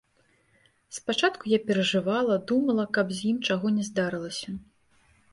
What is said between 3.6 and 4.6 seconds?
не здарылася.